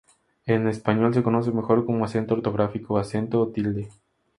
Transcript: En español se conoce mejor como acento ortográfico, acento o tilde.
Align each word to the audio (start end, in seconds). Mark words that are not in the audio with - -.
En 0.47 0.67
español 0.67 1.13
se 1.13 1.21
conoce 1.21 1.51
mejor 1.51 1.85
como 1.85 2.03
acento 2.05 2.33
ortográfico, 2.33 2.97
acento 2.97 3.39
o 3.39 3.49
tilde. 3.51 3.89